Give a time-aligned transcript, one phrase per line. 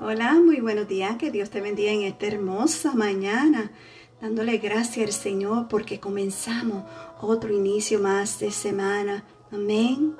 [0.00, 1.16] Hola, muy buenos días.
[1.16, 3.72] Que Dios te bendiga en esta hermosa mañana.
[4.20, 6.84] Dándole gracias al Señor porque comenzamos
[7.20, 9.24] otro inicio más de semana.
[9.50, 10.14] Amén.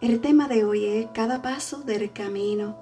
[0.00, 2.78] El tema de hoy es cada paso del camino.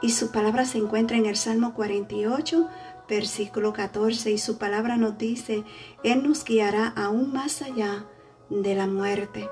[0.00, 2.68] Y su palabra se encuentra en el Salmo 48,
[3.08, 4.30] versículo 14.
[4.30, 5.64] Y su palabra nos dice,
[6.04, 8.06] Él nos guiará aún más allá
[8.50, 9.48] de la muerte.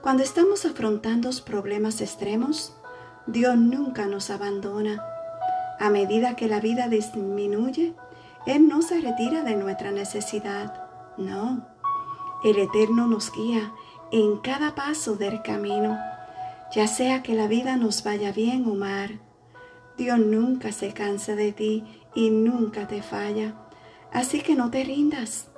[0.00, 2.74] Cuando estamos afrontando problemas extremos,
[3.26, 5.02] Dios nunca nos abandona.
[5.80, 7.94] A medida que la vida disminuye,
[8.46, 10.84] Él no se retira de nuestra necesidad.
[11.16, 11.66] No,
[12.44, 13.72] el Eterno nos guía
[14.12, 15.98] en cada paso del camino,
[16.74, 19.20] ya sea que la vida nos vaya bien o mal.
[19.96, 23.54] Dios nunca se cansa de ti y nunca te falla.
[24.12, 25.48] Así que no te rindas.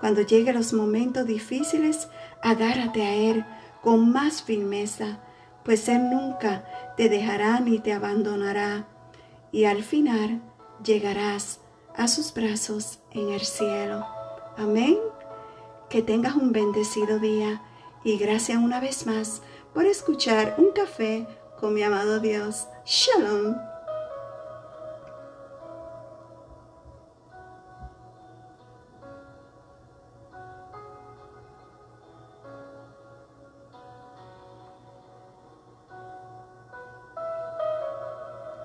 [0.00, 2.08] Cuando lleguen los momentos difíciles,
[2.42, 3.44] agárrate a Él
[3.82, 5.20] con más firmeza
[5.64, 6.64] pues Él nunca
[6.96, 8.86] te dejará ni te abandonará,
[9.50, 10.42] y al final
[10.84, 11.60] llegarás
[11.96, 14.04] a sus brazos en el cielo.
[14.56, 14.98] Amén.
[15.88, 17.62] Que tengas un bendecido día
[18.04, 19.42] y gracias una vez más
[19.72, 21.26] por escuchar un café
[21.58, 22.66] con mi amado Dios.
[22.84, 23.73] Shalom.